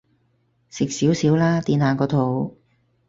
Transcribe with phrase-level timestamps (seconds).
[0.71, 2.57] 食少少啦，墊下個肚